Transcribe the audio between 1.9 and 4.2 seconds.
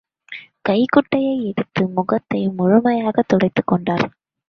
முகத்தை முழுமையாகத் துடைத்துக் கொண்டார்.